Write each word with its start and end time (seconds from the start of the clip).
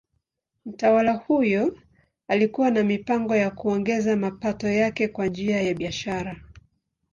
Mtawala 0.65 1.13
huyo 1.13 1.77
alikuwa 2.27 2.71
na 2.71 2.83
mipango 2.83 3.35
ya 3.35 3.51
kuongeza 3.51 4.15
mapato 4.15 4.67
yake 4.67 5.07
kwa 5.07 5.27
njia 5.27 5.61
ya 5.61 5.73
biashara. 5.73 6.41